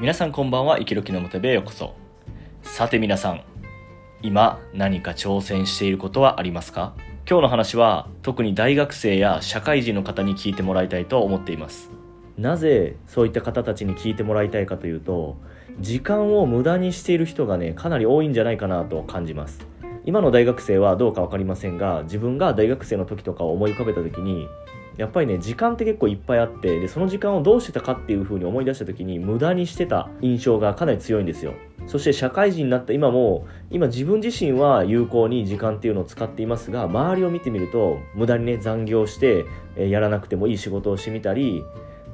[0.00, 1.94] 皆さんこんばんは生きる気のもとへようこそ。
[2.62, 3.44] さて皆さん
[4.22, 6.94] 今何か挑戦していることはありますか？
[7.28, 11.90] 今日の話は特に大学生や社会人の方に聞いてもらいたいと思っています。
[12.38, 15.36] なぜそういった方たちに聞いてもらいたいかというと
[15.80, 19.66] 時間を無駄にしている人がねかなり多いんじゃないかなと感じます。
[20.06, 24.48] 今の大学生はどうか分かりませんが自分が大学生の時とかを思い浮かべた時に
[24.96, 31.54] やっぱりね時間って結構いっぱいあってでその時間をどうしてたかっていう風に思い出した時に無駄にしてた印象がかなり強いんですよ。
[31.86, 41.64] そして社会人になった今も今自分自身は有効に時間っていうのを使っていますが周りを見てみると無駄にね残業して、やらなくてもいい仕事をしてみたり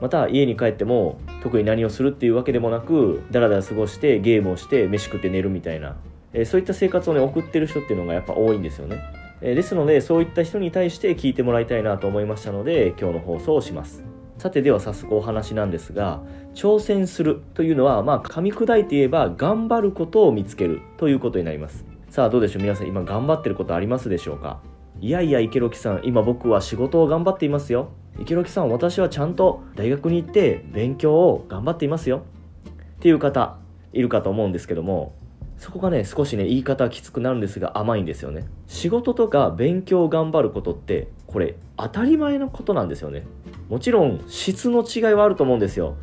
[0.00, 5.96] また家に帰っても特に何をするっていうわけでもなくだらだら過ごしてゲームをして飯食って寝るみたいな、
[6.44, 9.02] そういった生活をね送ってる人っていうのがやっぱ多いんですよね。
[9.42, 14.04] えですのでそういった人に対して聞いてもらいたいなと思いましたので今日の放送をします。
[14.38, 16.22] さてでは早速お話なんですが
[16.54, 21.84] 挑戦するというのはまあ噛み砕いて言えば頑張ることを見つけるということになります。
[22.08, 22.62] さあどうでしょう？
[22.62, 24.60] 皆さん今頑張ってることありますでしょうか？
[25.00, 27.90] いやいや池ロさん今僕は仕事を頑張っていますよ。
[28.18, 32.22] 池ロさん私はちゃんと大学に行って勉強を頑張っていますよ。
[32.96, 33.58] っていう方
[33.92, 35.14] いるかと思うんですけども
[35.58, 38.46] そこがね少しね言い方はきつくなるんですが甘いんですよね。
[38.66, 43.24] 仕事とか勉強を頑張ることってこれ当たり前のことなんですよね。
[43.68, 45.96] もちろん質の違いはあると思うんですよ。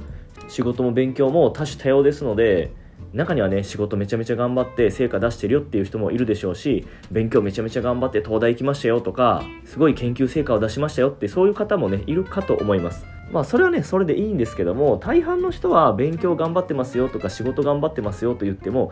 [0.50, 2.72] 仕事も勉強も多種多様ですので
[3.14, 13.06] 中にはね仕事めちゃめちゃ頑張って成果出してるよっていう人もいるでしょうし勉強めちゃめちゃ頑張って東大行きましたよとかすごい研究成果を出しましたよってそういう方もねいるかと思います。
[13.32, 18.92] まあそれはねそれでいいんですけども大半の人は勉強頑張ってますよとか仕事頑張ってますよと言っても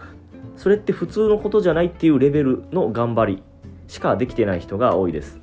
[0.56, 3.44] それって普通のことじゃないっていうレベルの頑張り
[3.88, 5.40] しかできてない人が多いです。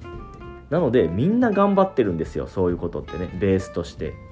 [0.70, 4.28] なのでみんな頑張ってるんですよそういうことってねベースとして。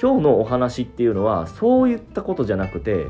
[0.00, 3.08] 今日のお話っていうのはそういったことじゃなくて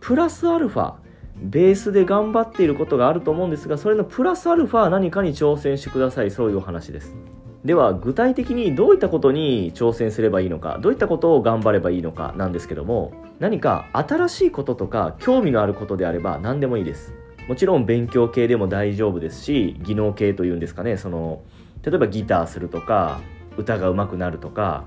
[0.00, 0.94] プラスアルファ
[1.36, 7.14] ベースで頑張っていることがあると思うんですがそれのプラスアルファ何かに挑戦してくださいそういうお話です。
[7.64, 17.14] では具体的にどういったことに挑戦すればいいのかどういったことを頑張ればいいのかなんですけども何か新しいこととか興味のあることであれば何でもいいです。
[17.48, 21.40] もちろん勉強系でも大丈夫ですし技能系というんですかねその
[21.82, 23.20] 例えばギターするとか
[23.56, 24.84] 歌が上手くなるとか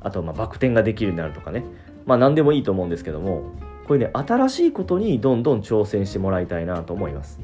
[0.00, 1.64] あとまバク転ができるようになるとかね。
[2.06, 3.52] まあ何でもいいと思うんですけども
[3.86, 7.40] これね新しいことにどんどん挑戦してもらいたいなと思います。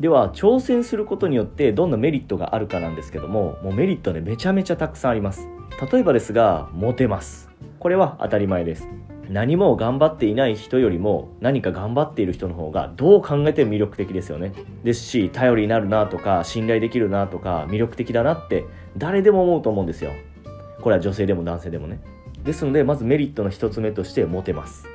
[0.00, 5.48] では挑戦することによってどんなメリットがあるかなんですけどももうメリットねめちゃめちゃたくさんあります。
[5.90, 7.50] 例えばですがモテます。
[7.78, 8.88] これは当たり前です。
[9.28, 14.52] 何も頑張っていない人よりも何か頑張っている人の方がどう考えても魅力的ですよね。
[14.84, 18.64] ですし頼りになるなとか信頼できるなとか魅力的だなって
[18.96, 20.12] 誰でも思うと思うんですよ。
[20.80, 22.00] これは女性でも男性でもね。
[22.44, 24.86] ですのでまずメリットの1つ目としてモテます。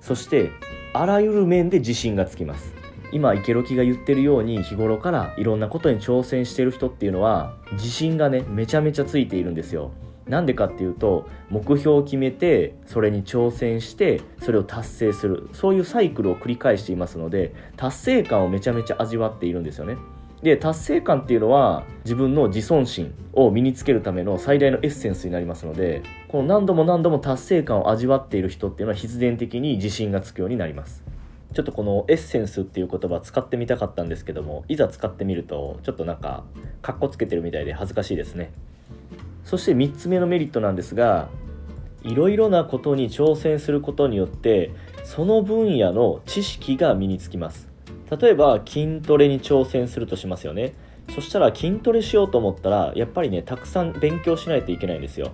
[0.00, 0.50] そして
[0.92, 2.83] あらゆる面で自信がつきます。
[3.14, 9.92] 今池ロキが言ってるように日頃からいろんなことに挑戦してる人っていうのは自信がねめちゃめちゃついているんですよ。
[10.26, 19.96] なんでかっていうと目標を決めてそれに挑戦してそれを達成するそういうサイクルを繰り返していますので達成感をめちゃめちゃ味わっているんですよね。
[20.42, 31.13] で達成感っていうのは自分の自尊心を身につけるための最大のエッセンスになりますのでこの何度も何度も達成感を味わっている人っていうのは必然的に自信がつくようになります。
[31.54, 36.42] ちょっとこのエッセンスっていう言葉使ってみたかったんですけどもいざ使ってみるとちょっとなんか
[36.82, 38.50] かっこつけてるみたいで恥ずかしいですね。
[39.44, 41.28] そして3つ目のメリットなんですが
[42.02, 44.72] いろいろなことに挑戦することによって
[45.04, 47.68] その分野の知識が身につきます。
[48.20, 50.74] 例えば筋トレに挑戦するとしますよね。
[51.14, 55.32] そしたら筋トレしようと思ったらやっぱりねたくさん勉強しないといけないんですよ。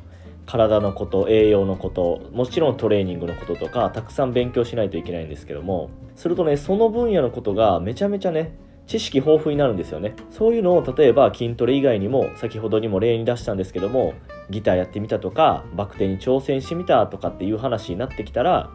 [0.50, 10.16] 体のこと栄養のこともちろんトレーニングのこととかたくさん勉強しないといけないんですけどもするとねその分野のことがめちゃめちゃね知識豊富になるんですよね。
[10.32, 14.14] そういうのを例えば筋トレ以外にも先ほどにも例に出したんですけども
[14.50, 18.70] ギターやってみたとかバク転に挑戦してみたとかっていう話になってきたら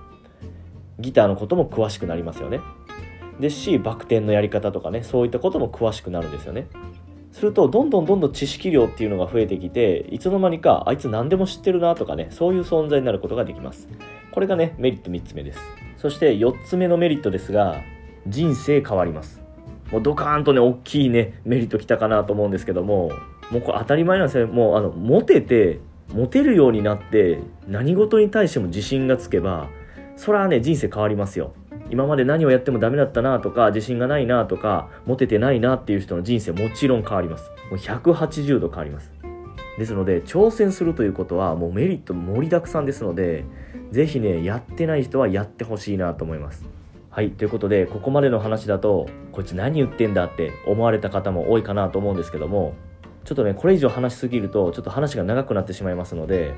[0.99, 2.61] ギターのことも詳しくなりますよね。
[3.41, 6.69] ですしバク転のやり方とかねそういったことも詳しくなるんですよね。
[7.35, 13.89] するとどんどんどんどん知識量っていうのが増えてきていつの間にかあいつ何でも知ってるなとかねそういう存在になることができます。
[14.31, 15.59] これがねメリット3つ目です。
[15.97, 17.81] そして4つ目のメリットですが
[18.25, 19.41] 人生変わります。
[19.91, 23.11] もうドカーンとね大きいねメリットきたかなと思うんですけども
[23.51, 25.81] もうこれ当たり前なんですねもうあのモテて
[26.13, 29.67] モテるようになって何事に対しても自信がつけば
[30.15, 31.53] それはね人生変わりますよ。
[31.89, 37.51] 今まで何をやってもダメだったなとか自信がないなとかモテてないなっていう人の人生もちろん変わります。
[37.69, 39.11] もう180度変わります。
[39.77, 43.43] ですので挑戦するということはもうメリット盛りだくさんですので
[43.91, 46.65] 是非ねやってない人はやってほしいなと思います。
[47.09, 52.73] はいということでここまでの話だとこいつ何言ってんだって思われた方も多いかなと思うんですけども
[53.23, 56.53] ちょっとねこれ以上話しすぎるとちょっと話が長くなってしまいますので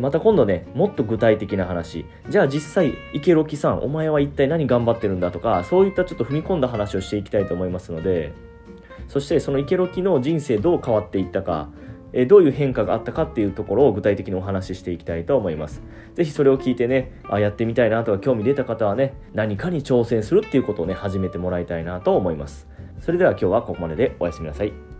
[0.00, 8.32] また今度ねもっと具体的な話じゃあ実際池ロキさんお前は一体何頑張ってるんだとかそういったちょっと踏み込んだ話をしていきたいと思いますので
[9.08, 11.68] そしてその池ロキの人生どう変わっていったか
[12.14, 15.82] えどういう変化があったかっていうところを具体的にお話ししていきたいと思います。
[16.14, 22.68] ぜひそれを聞いてね、あやってみたいなとか興味出た方はね、何かに挑戦するっていうことをね、始めてもらいたいなと思います。
[23.00, 24.93] それでは今日はここまででおやすみなさい。